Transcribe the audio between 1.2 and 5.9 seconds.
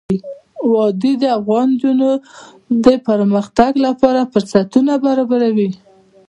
د افغان نجونو د پرمختګ لپاره فرصتونه برابروي.